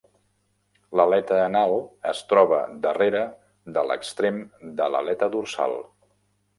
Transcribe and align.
L'aleta 0.99 1.37
anal 1.41 1.75
es 2.13 2.23
troba 2.33 2.63
darrere 2.87 3.23
de 3.79 3.87
l'extrem 3.93 4.43
de 4.83 4.93
l'aleta 4.95 5.35
dorsal. 5.39 5.83